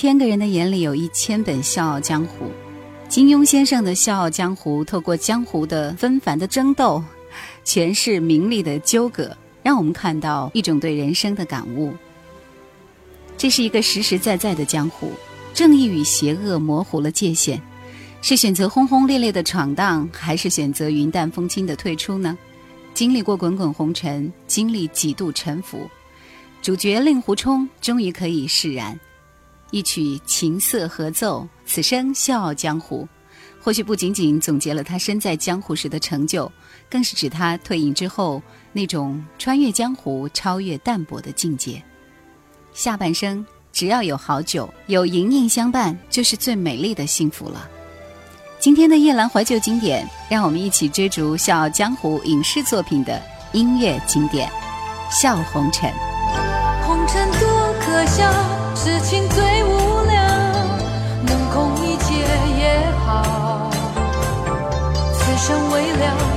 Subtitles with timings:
[0.00, 2.46] 千个人的眼里有一千本《笑傲江湖》，
[3.06, 7.04] 金庸先生的《笑傲江湖》透过江湖的纷繁的争斗，
[7.66, 11.92] 诠释名利的纠葛，让我们看到一种对人生的感悟。
[13.36, 15.12] 这是一个实实在在的江湖，
[15.52, 17.60] 正义与邪恶模糊了界限，
[18.22, 22.38] 是选择轰轰烈烈的闯荡，还是选择云淡风轻的退出呢？
[22.94, 25.86] 经历过滚滚红尘，经历几度沉浮，
[26.62, 28.98] 主角令狐冲终于可以释然。
[29.70, 33.08] 一曲琴瑟合奏，此生笑傲江湖。
[33.62, 36.50] 或许不仅仅总结了他身在江湖时的成就，
[36.88, 41.82] 更是指他退隐之后那种穿越江湖、超越淡泊的境界。
[42.72, 47.68] 下半生只要有好酒，有盈盈相伴，就是最美丽的幸福了。
[48.58, 53.20] 今天的夜阑怀旧经典，让我们一起追逐《笑傲江湖》影视作品的
[53.52, 54.50] 音乐经典，
[55.22, 55.90] 《笑红尘》。
[56.86, 58.32] 红尘多可笑，
[58.74, 59.49] 痴情最。
[65.50, 66.29] 天未了，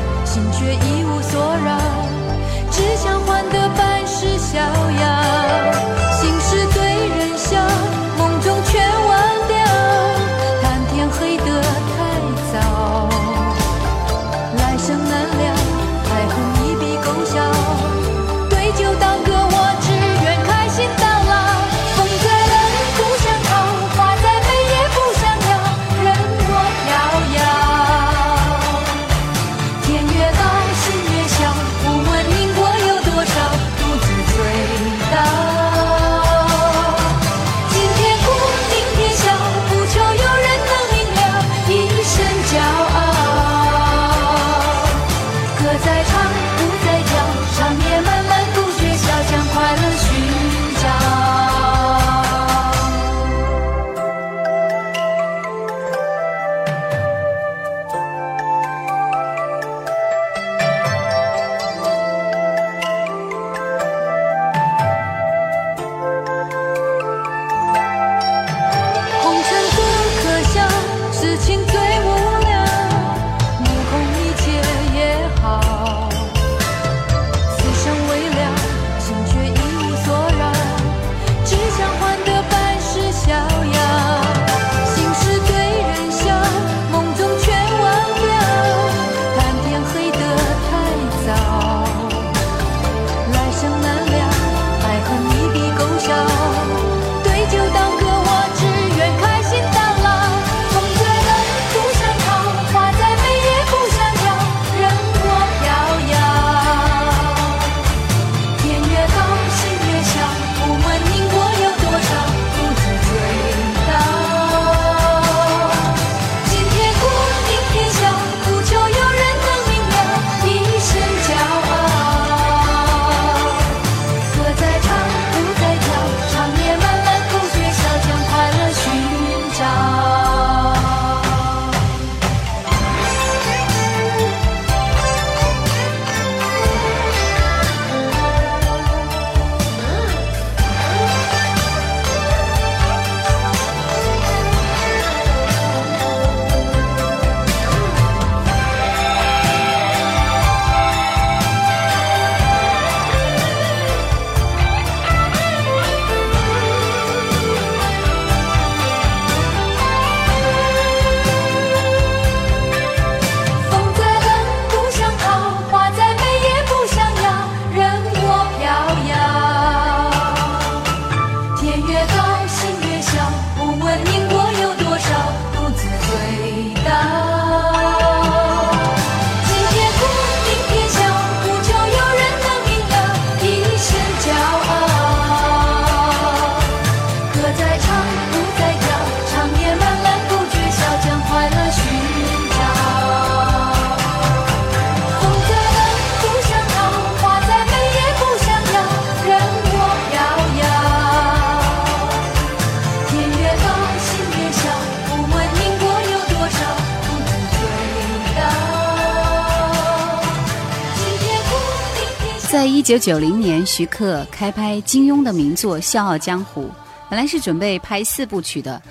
[212.63, 216.63] 在一九九零年，徐克开拍金庸的名作《笑傲江湖》，
[217.09, 218.81] 本来是准备拍四部曲的。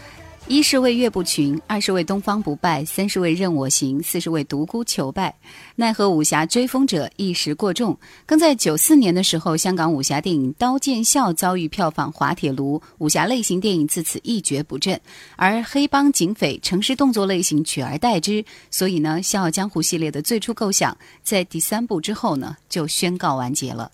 [0.52, 5.34] 一是为岳不群，二是为东方不败，三是为任我行，四是为独孤求败。
[5.76, 15.00] 奈何武侠追风者一时过重，更在九四年的时候，香港武侠电影《刀剑笑》遭遇票房滑铁卢，武侠类型电影自此一蹶不振，
[15.36, 18.44] 而黑帮警匪、城市动作类型取而代之。
[18.70, 23.90] 所以呢，《笑傲江湖》系列的最初构想，在第三部之后呢，就宣告完结了。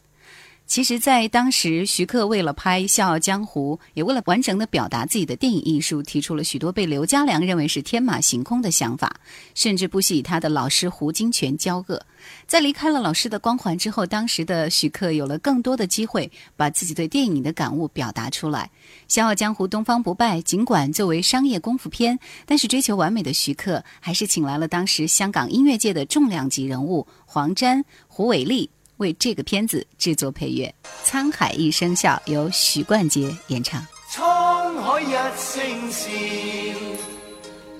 [0.68, 9.18] 其实，在当时，徐克为了拍《笑傲江湖》，也为了完整的表达自己的电影艺术，提出了许多被刘家良认为是天马行空的想法，
[9.54, 12.04] 甚至不惜与他的老师胡金铨交恶。
[12.46, 18.70] 在离开了老师的光环之后，当时的徐克有了更多的机会，把自己对电影的感悟表达出来。
[19.08, 28.68] 《笑傲江湖》《东方不败》尽管作为商业功夫片，但是追求完美的徐克还是请来了当时香港音乐界的重量级人物黄沾、胡伟立。
[28.98, 30.72] 为这个片子制作配乐，
[31.08, 33.84] 《沧海一声笑》由许冠杰演唱。
[34.12, 36.08] 沧海一声笑，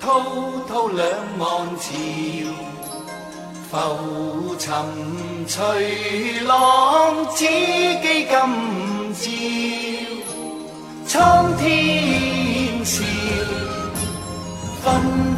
[0.00, 0.20] 滔
[0.67, 1.93] 滔两岸潮，
[3.70, 4.73] 浮沉
[5.47, 8.49] 随浪，只记今朝。
[11.06, 13.03] 苍天笑，
[14.85, 14.87] 纷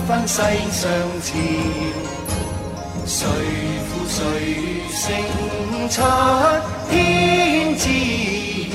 [0.06, 0.43] 纷世
[0.73, 0.91] 上
[1.23, 1.29] 潮，
[3.06, 3.27] 谁
[3.88, 4.19] 负谁？
[4.93, 5.07] 胜
[5.89, 6.03] 出
[6.91, 6.93] 天
[7.79, 7.85] 知
[8.73, 8.75] 晓，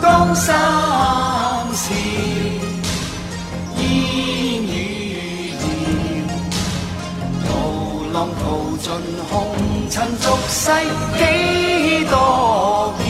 [0.00, 0.46] 江山
[1.74, 1.92] 事，
[3.76, 3.82] 烟
[4.62, 4.74] 雨
[5.58, 5.62] 遥。
[7.44, 7.48] 涛
[8.12, 8.40] 浪淘
[8.80, 8.86] 尽
[9.28, 9.30] 红
[9.90, 10.62] 尘俗世
[11.18, 11.20] 几
[12.08, 12.14] 多
[12.98, 13.06] 变，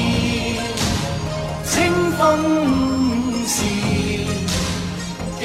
[1.66, 1.70] 清
[2.16, 2.18] 风
[3.46, 3.54] 笑
[5.38, 5.44] 景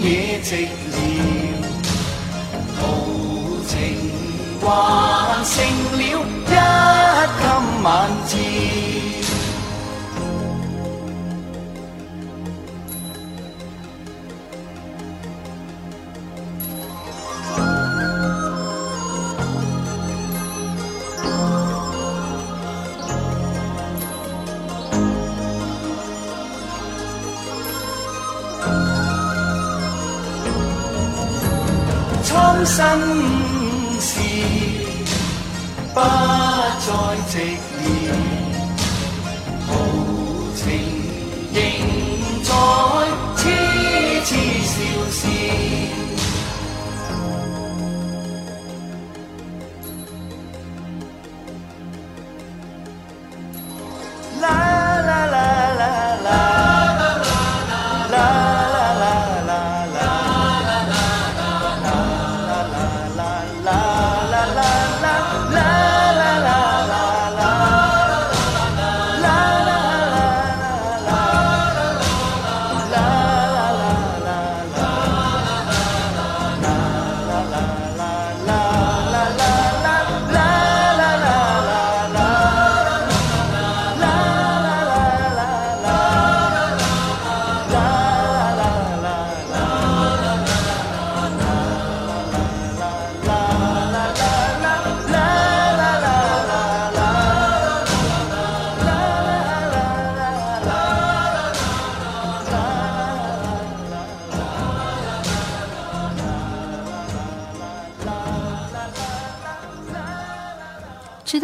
[0.00, 0.04] 野
[0.44, 0.48] 寂
[4.74, 5.54] 还成
[5.92, 6.10] 了一
[6.50, 8.34] 襟晚照。
[32.24, 33.43] 苍生。
[35.94, 38.23] 不再直言，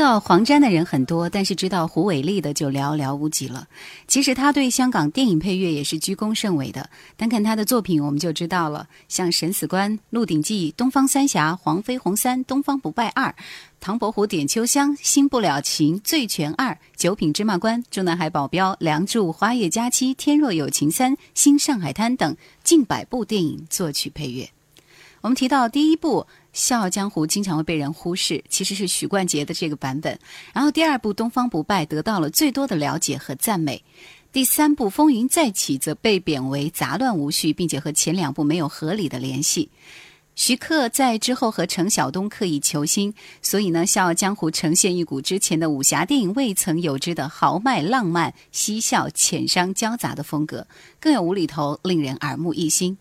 [0.00, 3.68] 知道黄沾的人很多，但是知道胡伟立的就寥寥无几了。
[4.08, 6.88] 其实他对香港电影配乐也是居功甚伟的。
[7.18, 13.26] 单看他的作品，我们就知道了，像《审死官》《鹿鼎记》《东方三侠》《黄飞鸿三》《东方不败二》
[13.78, 24.48] 《唐伯虎点秋香》《新不了情》《醉拳二》《九品芝麻官》《中南海保镖》《梁祝》《花月佳期》《天若有情三》《新上海滩》等近百部电影作曲配乐。
[25.20, 26.22] 我们提到第一部。
[26.52, 30.18] 《笑傲江湖》经常会被人忽视，其实是许冠杰的这个版本。
[30.52, 33.82] 然后第二部《东方不败》得到了最多的了解和赞美，
[34.32, 39.70] 第三部《风云再起》则被贬为杂乱无序，并且和前两部没有合理的联系。
[40.36, 50.66] 徐克在之后和程晓东刻意求新，所以呢，《笑傲江湖》呈现一股之前的武侠电影未曾有之的豪迈、浪漫、嬉笑、浅商交杂的风格，
[50.98, 52.96] 更有无厘头，令人耳目一新。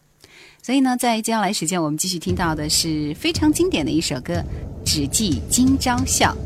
[0.69, 4.35] 所以呢，在接下来时间，我们继续听到的是非常经典的一首歌
[4.85, 6.37] 《只记今朝笑》。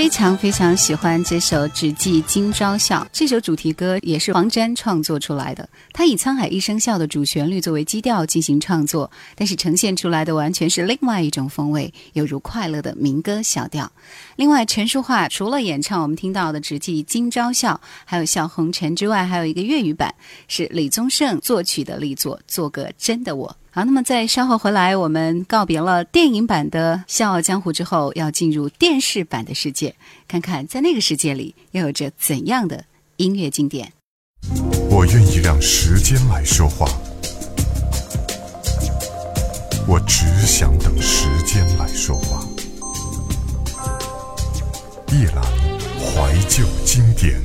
[0.00, 3.02] 非常非常喜欢这首《只记今朝笑》。
[3.12, 5.68] 这首主题歌也是黄沾创作出来的。
[5.92, 13.92] 他以《沧海一声笑》的主旋律作为基调进行创作，但是呈现出来的完全是另外一种风味，犹如快乐的民歌小调。
[14.36, 20.14] 另外，陈淑桦除了演唱我们听到的《只记今朝笑》，还有《笑红尘》之外，还有一个粤语版
[20.48, 23.46] 是李宗盛作曲的力作《做个真的我》。
[23.72, 29.94] 好，那么在稍后回来，我们告别了电影版的《笑傲江湖》之后，要进入电视版的世界，
[30.26, 32.84] 看看在那个世界里又有着怎样的
[33.18, 33.92] 音乐经典。
[34.90, 36.88] 我愿意让时间来说话，
[39.86, 42.44] 我只想等时间来说话。
[45.12, 45.42] 夜阑
[46.00, 47.40] 怀旧经典。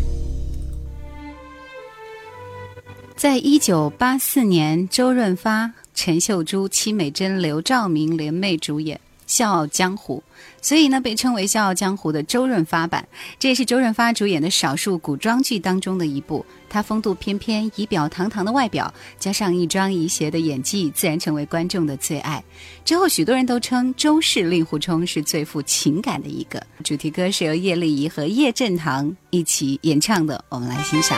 [3.16, 5.72] 在一九八四年，周润发。
[5.96, 10.22] 陈秀珠、戚美珍、刘兆明联袂主演《笑傲江湖》，
[10.62, 13.08] 所以呢，被称为《笑傲江湖》的周润发版。
[13.40, 16.46] 这也是周润发主演的少数古装剧当中的一部。
[16.70, 22.44] 他风度翩翩、仪表堂堂的外表，加上一庄一谐的演技，自然成为观众的最爱。
[22.84, 26.62] 之后，许多人都称周氏令狐冲是最富情感的一个。
[26.84, 31.18] 主题歌是由叶丽仪和叶振棠一起演唱的，我们来欣赏。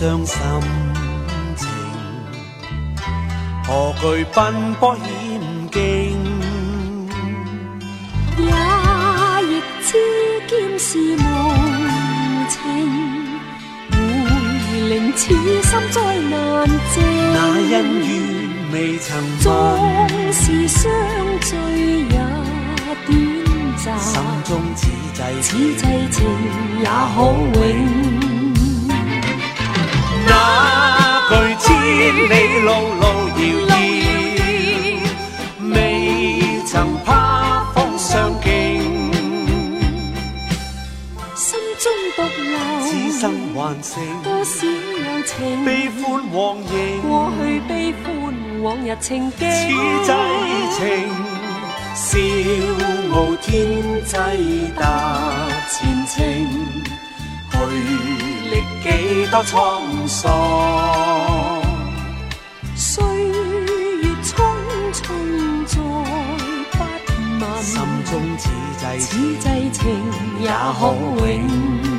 [0.00, 0.38] 世上心
[1.58, 1.68] 情，
[3.66, 4.24] 何惧？
[4.34, 5.04] 奔波险
[5.70, 5.78] 境？
[8.38, 8.46] 也
[9.44, 9.90] 亦知
[10.48, 11.20] 剑是无
[12.48, 12.56] 情，
[13.92, 17.04] 会令此心再难静。
[17.34, 18.10] 那恩怨
[18.72, 19.06] 未曾
[19.40, 19.46] 纵
[20.32, 20.90] 是相
[21.42, 21.50] 聚
[22.08, 22.16] 也
[23.04, 23.08] 短
[23.76, 23.98] 暂。
[23.98, 24.14] 心
[24.46, 24.80] 中此
[25.12, 26.24] 际此际情
[26.78, 27.18] 也可
[27.66, 28.29] 永。
[30.30, 30.32] 那
[31.28, 31.66] 句千
[32.30, 32.68] 里路
[33.00, 33.04] 路
[33.40, 33.72] 遥遥，
[35.74, 35.74] 未
[36.64, 36.72] 曾
[37.04, 37.10] 怕
[37.74, 38.08] 风霜
[38.40, 38.48] 劲。
[41.34, 41.84] 心中
[42.14, 42.54] 独留
[42.86, 43.22] 此生
[43.54, 45.34] 还剩多少友情，
[45.64, 46.00] 悲欢
[46.32, 46.64] 往迎。
[47.02, 47.70] 过去悲
[48.04, 48.08] 欢
[48.62, 49.50] 往日情景，此
[50.06, 50.08] 际
[50.76, 50.78] 情。
[51.92, 52.08] 笑
[53.12, 53.48] 傲天
[54.04, 54.14] 际
[54.78, 54.80] 踏
[55.68, 56.14] 前程，
[57.50, 57.54] 去
[58.82, 61.60] 历几多沧桑。
[62.74, 64.32] 岁月匆
[64.92, 65.02] 匆
[65.66, 65.76] 再
[66.72, 66.78] 不
[67.40, 67.74] 问，心
[68.06, 69.08] 中此际此
[69.38, 69.80] 际情
[70.40, 70.80] 也可
[71.26, 71.89] 永。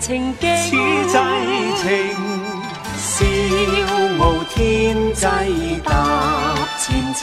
[0.00, 0.70] 情景，此
[1.06, 1.14] 际
[1.76, 1.88] 情，
[2.96, 3.06] 笑
[4.18, 4.56] 傲天
[5.12, 5.20] 际
[5.84, 5.86] 踏
[6.78, 6.80] 前
[7.14, 7.22] 程，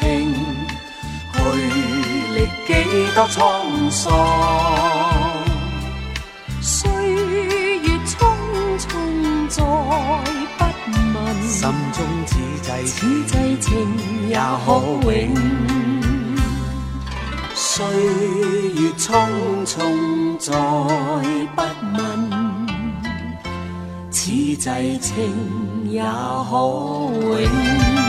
[1.34, 1.38] 去
[2.36, 2.38] 历
[2.68, 2.70] 几
[3.16, 3.38] 多沧
[3.90, 4.00] 桑。
[6.62, 8.10] 岁月匆
[8.78, 8.88] 匆
[9.50, 9.58] 再
[10.58, 10.62] 不
[11.14, 11.58] 问，心
[11.94, 11.98] 中
[12.28, 12.30] 此
[12.62, 13.68] 际此际情
[14.30, 14.36] 也
[14.66, 14.68] 可
[15.12, 15.99] 永。
[17.80, 17.88] 岁
[18.76, 20.52] 月匆匆再
[21.56, 21.62] 不
[21.98, 22.68] 问。
[24.12, 25.34] 此际情
[25.90, 28.09] 也可永。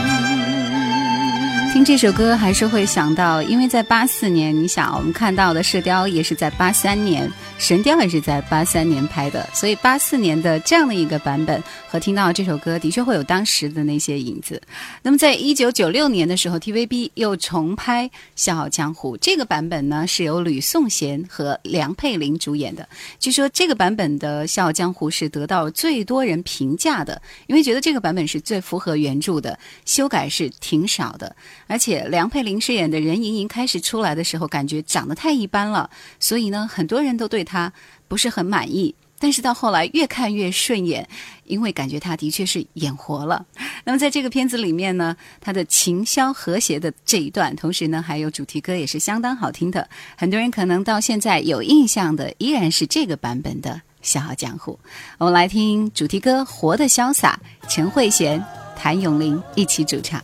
[1.73, 7.25] 听这首歌还是会想到，因为在八四年，你想我们看到的《射雕》也是在八三年，
[7.57, 14.61] 《神雕》也是在八三年拍的，所以八四年的这样的一个版本和听到这首歌，的确会有当时的那些影子。
[15.01, 18.05] 那么，在一九九六年的时候，TVB 又重拍
[18.35, 22.85] 《笑傲江湖》，这个版本呢是由吕颂贤和梁佩玲主演的。
[23.17, 31.33] 据说这个版本的《笑傲江湖》是得到最多人评价的，因为觉得这个版本是最符合原著的，修改是挺少的。
[31.71, 37.71] 而且梁佩玲饰演的任盈盈开始出来的时候，感觉长得太一般了，所以呢，很多人都对她
[38.09, 38.93] 不是很满意。
[39.17, 41.07] 但是到后来越看越顺眼，
[41.45, 43.45] 因为感觉她的确是演活了。
[43.85, 49.87] 那么在这个片子里面呢，她的琴箫和谐的这一段，同时呢还有主题歌也是相当好听的。
[50.17, 53.69] 很多人可能到现在有印象的依然是这个版本的
[54.01, 54.77] 《笑傲江湖》。
[55.19, 57.39] 我们来听主题歌《活得潇洒》，
[57.73, 58.43] 陈慧娴、
[58.75, 60.21] 谭咏麟一起主唱。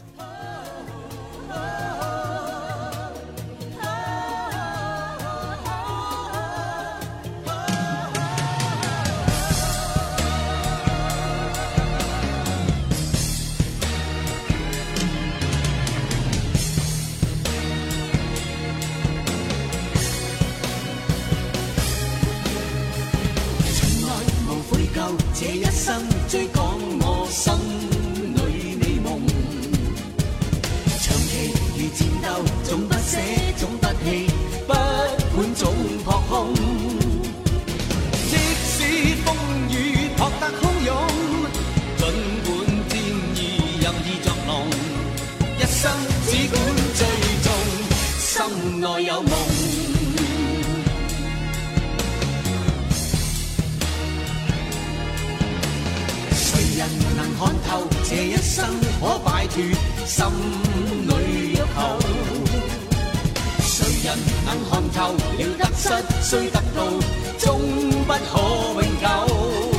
[58.57, 58.65] 生
[58.99, 59.61] 可摆脱
[60.03, 60.25] 心
[61.05, 61.11] 里
[61.51, 61.61] 欲求？
[63.61, 64.17] 谁人
[64.47, 65.19] 能看透了
[65.59, 65.83] 得失
[66.23, 66.81] 虽得到，
[67.37, 67.61] 终
[68.07, 68.41] 不可
[68.81, 69.76] 永久。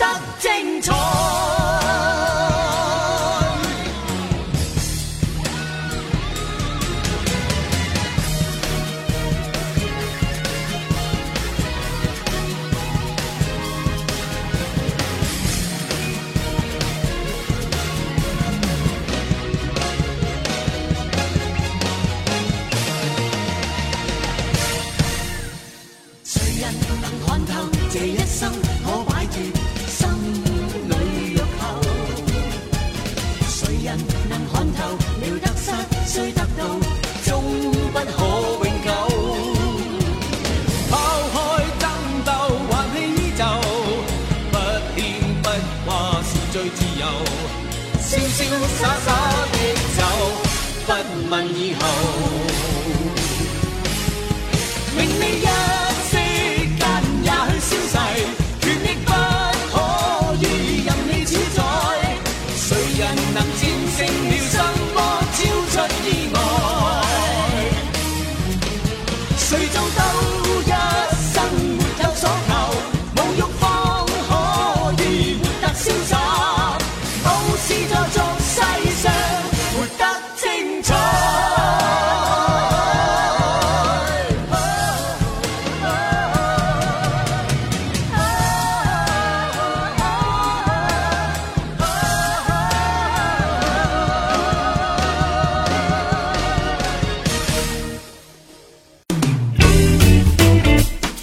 [0.00, 0.39] 活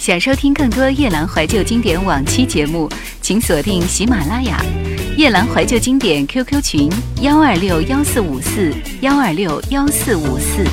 [0.08, 2.88] 想收听更多夜兰怀旧经典往期节目，
[3.20, 4.58] 请锁定喜马拉雅
[5.18, 6.90] 夜兰怀旧经典 QQ 群
[7.20, 10.64] 幺二六幺四五四幺二六幺四五四。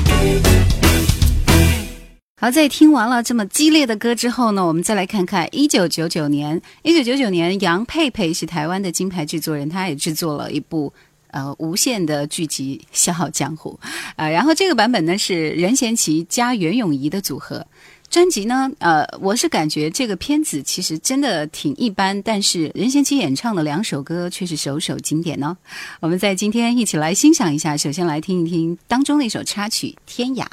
[2.40, 6.62] 好，在听完了这么激烈的歌之后呢，我们再来看看一九九九年。
[6.82, 10.90] 一九九九年，杨佩佩是台湾的金牌制作人，他也制作了一部。
[11.32, 13.78] 呃，无线的剧集《笑傲江湖》，
[14.14, 17.66] 呃，然后这个版本呢是任贤齐加袁咏仪的组合。
[18.08, 25.56] 专辑呢，呃，我是感觉这个片子其实真的挺一般，但是任贤齐演唱的两首歌却是首首经典呢。
[26.00, 30.44] 我们在今天一起来欣赏一下，首先来听一听当中的一首插曲《天涯》。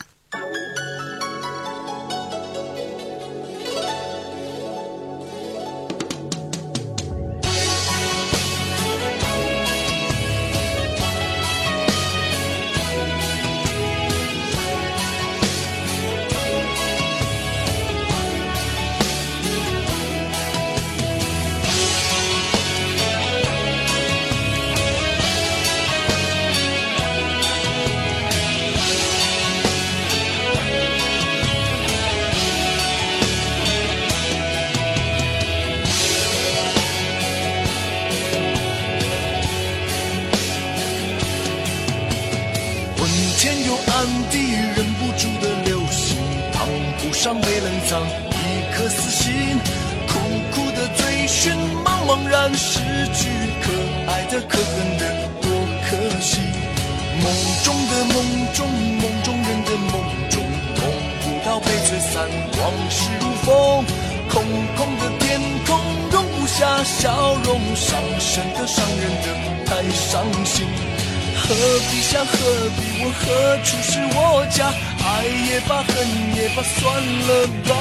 [76.63, 76.81] 算
[77.27, 77.29] 了
[77.67, 77.71] 吧。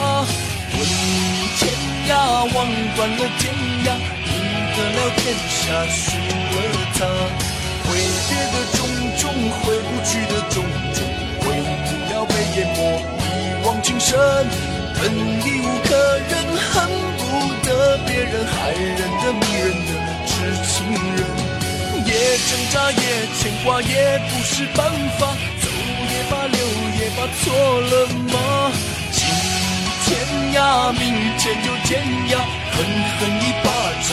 [0.75, 0.79] 问
[1.59, 1.61] 天
[2.09, 2.11] 涯，
[2.55, 2.57] 望
[2.97, 3.43] 断了天
[3.85, 3.89] 涯，
[4.29, 4.33] 赢
[4.75, 6.59] 得了天下，输了
[6.95, 6.99] 他。
[7.85, 7.89] 挥
[8.29, 8.79] 别的种
[9.19, 9.23] 种，
[9.61, 10.57] 挥不去的种
[10.95, 10.99] 种，
[11.41, 11.45] 回
[11.85, 12.79] 不了被淹没
[13.19, 14.11] 一往情深。
[14.95, 15.91] 恨已无可
[16.31, 16.73] 忍，恨
[17.19, 17.21] 不
[17.67, 17.69] 得
[18.07, 19.91] 别人害人的、迷人的
[20.27, 20.33] 痴
[20.69, 20.73] 情
[21.17, 21.21] 人。
[22.07, 22.11] 也
[22.49, 23.03] 挣扎，也
[23.39, 24.81] 牵挂，也不是办
[25.19, 25.21] 法。
[27.29, 28.73] 错了吗？
[29.13, 29.21] 今
[30.05, 30.11] 天
[30.55, 31.01] 涯，明
[31.39, 32.33] 天又天涯，
[32.73, 32.77] 狠
[33.19, 33.67] 狠一巴
[34.09, 34.11] 掌，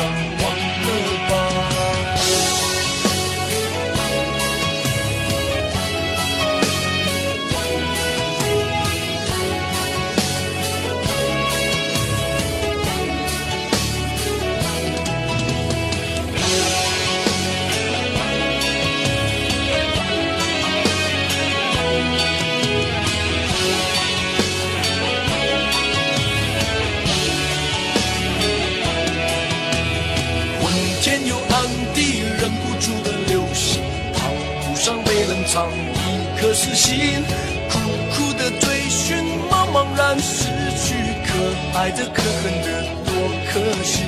[36.39, 37.21] 一颗死心，
[37.69, 37.77] 苦
[38.15, 39.17] 苦的追寻，
[39.51, 40.45] 茫茫然失
[40.79, 40.95] 去，
[41.27, 42.67] 可爱的可恨的
[43.03, 43.11] 多
[43.51, 44.07] 可惜。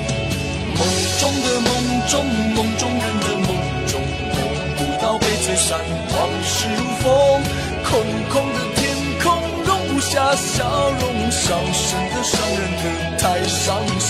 [0.72, 0.80] 梦
[1.20, 1.68] 中的梦
[2.08, 3.48] 中，梦中人的梦
[3.86, 4.40] 中，梦
[4.78, 5.78] 不到被吹散，
[6.16, 7.42] 往事如风，
[7.84, 8.80] 空空的天
[9.22, 9.26] 空
[9.66, 10.64] 容不下笑
[11.00, 14.08] 容，伤神的伤人的太伤心。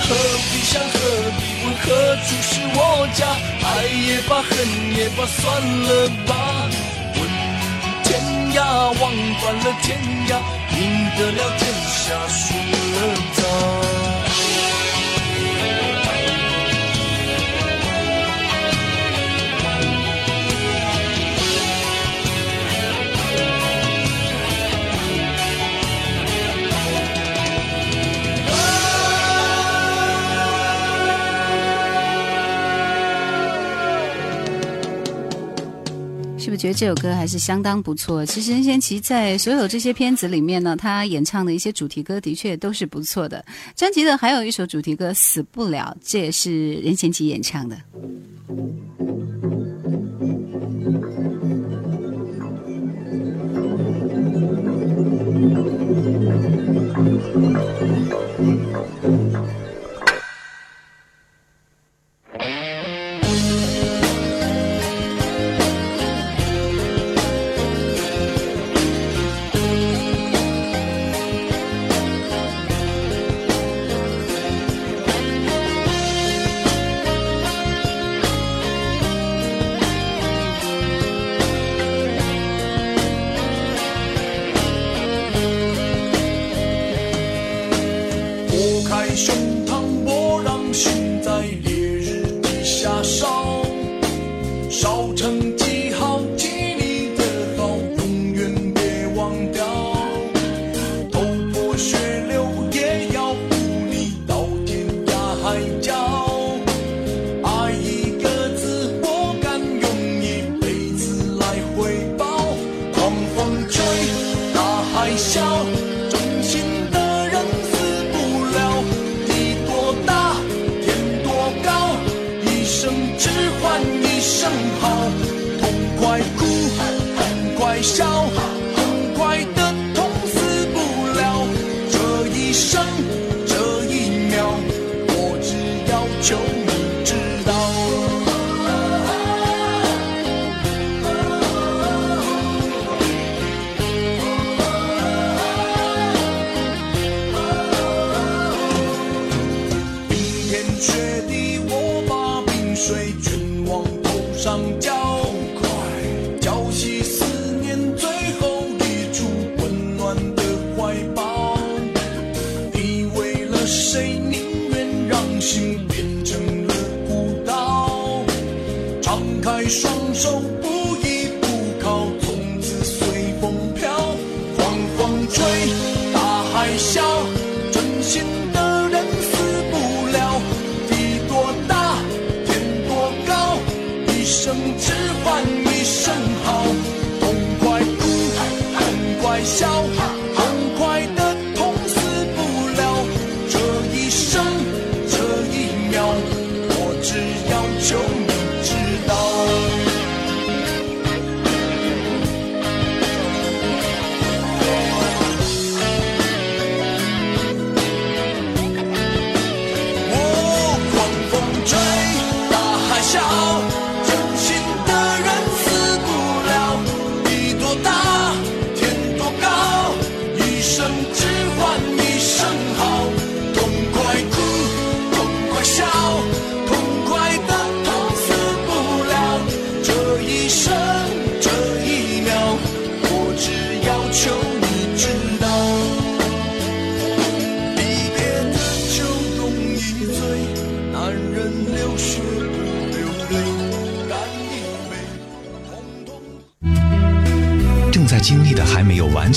[0.00, 0.06] 何
[0.50, 0.98] 必想，何
[1.38, 3.20] 必问，何处是我家？
[3.62, 4.50] 爱也罢，恨
[4.96, 6.47] 也罢，算了吧。
[8.68, 10.30] 望断了天涯，
[10.76, 10.78] 赢
[11.16, 12.96] 得了天下，输了
[13.36, 13.97] 他。
[36.58, 38.26] 觉得这首歌还是相当不错？
[38.26, 43.44] 其实任贤齐在所有这些片子里面呢，他演唱的一些主题歌的确都是不错的。
[43.76, 47.78] 专辑的还有一首主题歌《死不了》，这也是任贤齐演唱的。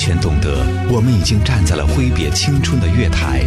[0.01, 3.45] 全懂得，我们已经站在了挥别青春的月台，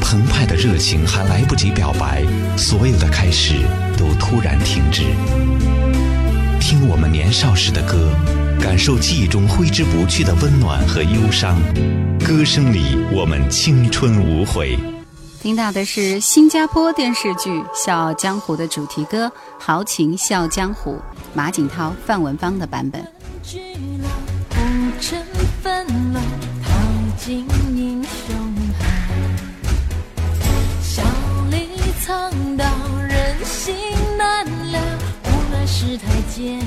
[0.00, 2.24] 澎湃的热情还来不及表白，
[2.56, 3.54] 所有的开始
[3.98, 5.02] 都突然停止。
[6.60, 8.12] 听我们年少时的歌，
[8.60, 11.60] 感受记忆中挥之不去的温暖和忧伤。
[12.24, 14.78] 歌声里，我们青春无悔。
[15.42, 19.26] 听到的是新加坡电视剧《笑傲江湖》的主题歌
[19.58, 20.92] 《豪情笑傲江湖》，
[21.34, 23.04] 马景涛、范文芳的版本。
[26.12, 26.22] 浪，
[26.62, 26.68] 淘
[27.18, 28.36] 尽英雄
[28.78, 28.82] 汉。
[30.82, 31.02] 笑
[31.50, 31.68] 里
[32.04, 32.64] 藏刀，
[33.08, 33.74] 人心
[34.16, 34.80] 难料，
[35.24, 36.04] 无奈世态
[36.34, 36.60] 艰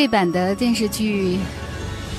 [0.00, 1.40] 这版的电视剧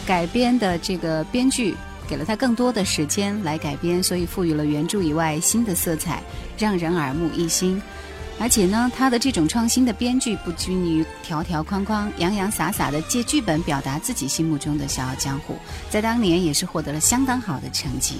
[0.06, 1.74] 改编的这个编剧
[2.10, 6.22] 给了他更多的时间来改编，所以赋予了原著以外新的色彩，
[6.58, 7.82] 让人耳目一新。
[8.38, 15.54] 而且呢，他的这种创新的编剧不拘泥于条条框框，洋洋洒洒的借剧本表达自己心目中的《笑傲江湖》，
[15.89, 18.15] 在当年也是获得了相当好的成绩。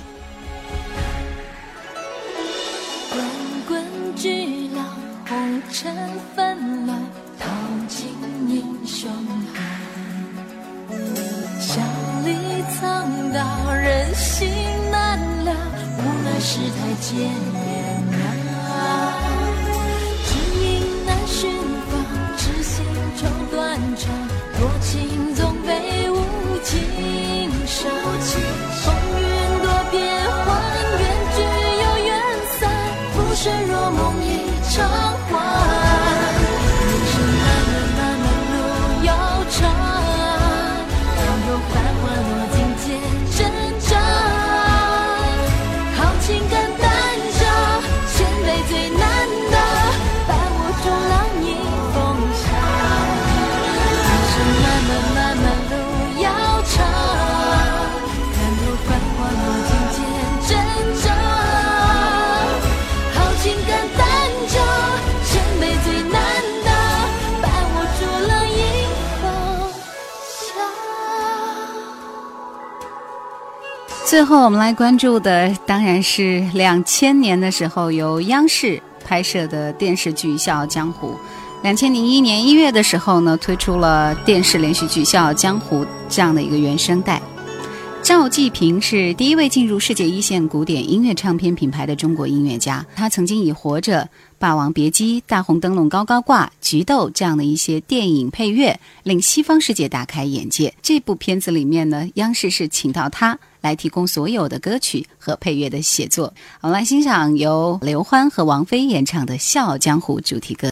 [3.12, 3.22] 滚
[3.67, 4.86] 滚巨浪，
[5.28, 5.93] 红尘
[6.34, 6.98] 纷乱，
[7.38, 7.45] 淘
[7.89, 8.08] 尽
[8.48, 9.12] 英雄
[16.39, 17.68] 无奈世态
[74.10, 81.10] 最后，我们来关注的当然是两千年的时候由央视拍摄的电视剧《笑傲江湖》。
[81.62, 87.22] 两千零一年一月的时候呢，推出了电视连续剧《笑傲江湖》这样的一个原声带。
[88.02, 92.84] 赵季平是第一位进入世界一线古典音乐唱片品牌的中国音乐家。
[92.95, 94.02] 他曾经以《活着》
[94.39, 100.74] 《霸王别姬》《大红灯笼高高挂》《菊豆》这样的一些电影配乐，令西方世界大开眼界。
[100.82, 106.34] 这部片子里面呢，央视是请到他来提供所有的歌曲和配乐的写作。
[106.62, 110.72] 我们来欣赏由刘欢和王菲演唱的《笑傲江湖》主题歌。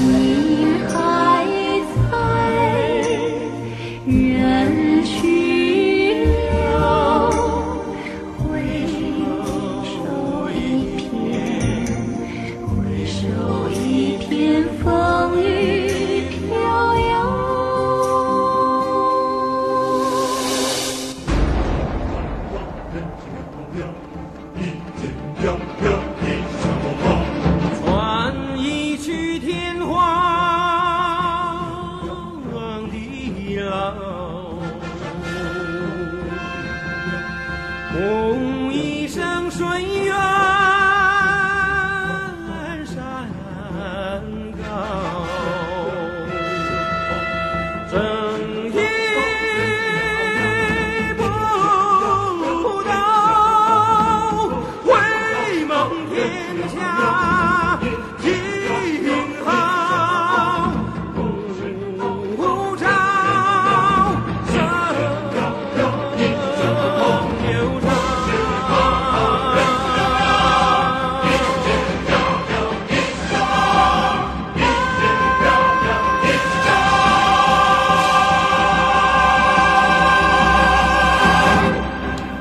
[0.00, 0.27] 你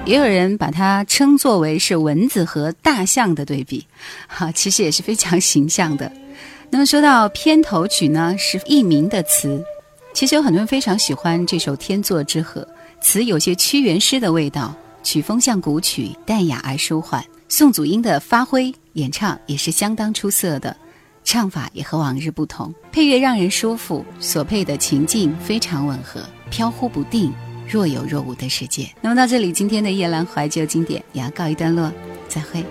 [0.08, 3.86] 也有人把它称作为是蚊子和大象的对比，
[4.26, 6.10] 哈，其实也是非常形象的。
[6.70, 9.62] 那么说到片头曲呢，是佚名的词，
[10.14, 12.62] 其实有很多人非常喜欢这首《天作之合》，
[13.02, 17.22] 词有些屈原诗的味道，曲风像古曲，淡雅而舒缓。
[17.50, 20.74] 宋祖英的发挥演唱也是相当出色的，
[21.26, 27.30] 唱法也和往日不同，配乐让人舒服，所配的情境非常吻合，飘忽不定。
[27.70, 28.90] 若有若无的世界。
[29.02, 31.92] 那么到这里，今天的夜阑怀旧经典也要告一段落，
[32.28, 32.64] 再会。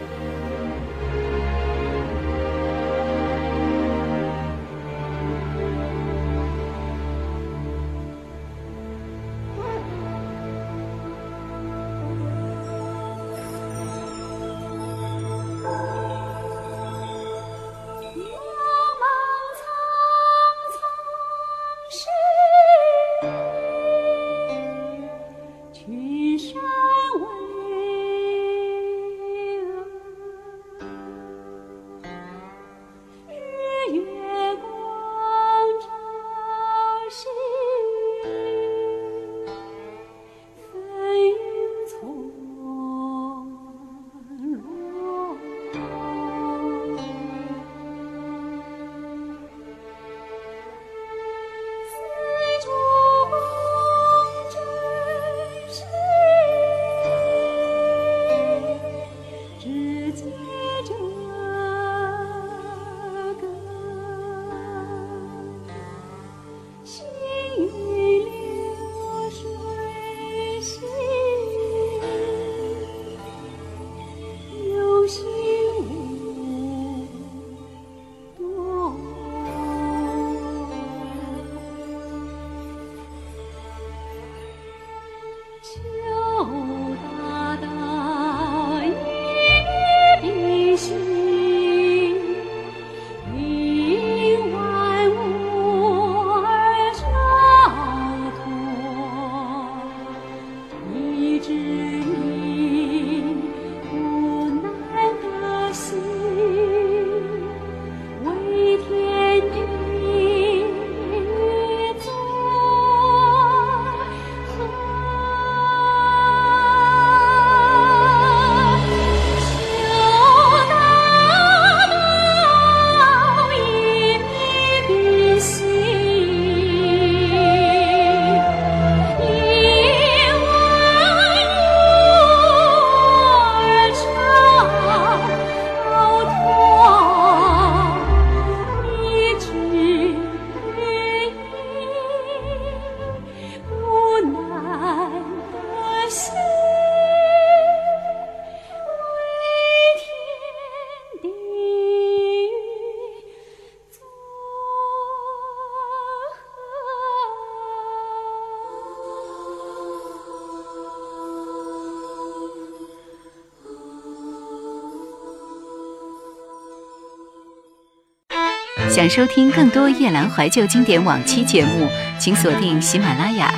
[169.09, 171.89] 收听更多夜兰怀旧经典往期节目，
[172.19, 173.53] 请锁定喜马拉雅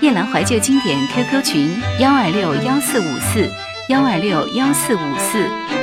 [0.00, 3.50] 夜兰怀旧经典 QQ 群幺二六幺四五四
[3.88, 5.81] 幺二六幺四五四。